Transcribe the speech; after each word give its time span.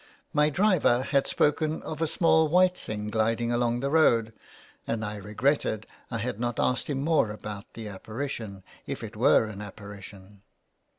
My 0.33 0.49
driver 0.49 1.03
had 1.03 1.27
spoken 1.27 1.83
of 1.83 2.01
a 2.01 2.07
small 2.07 2.47
white 2.47 2.75
thing 2.75 3.09
gliding 3.09 3.51
along 3.51 3.81
the 3.81 3.91
road, 3.91 4.33
and 4.87 5.05
I 5.05 5.15
regretted 5.17 5.85
I 6.09 6.17
had 6.17 6.39
not 6.39 6.59
asked 6.59 6.87
him 6.89 7.01
more 7.03 7.29
about 7.29 7.71
the 7.75 7.87
apparition, 7.87 8.63
if 8.87 9.03
it 9.03 9.15
were 9.15 9.45
an 9.45 9.61
apparition. 9.61 10.41